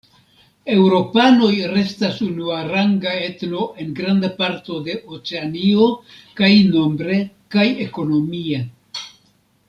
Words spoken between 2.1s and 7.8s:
unuaranga etno en granda parto de Oceanio, kaj nombre kaj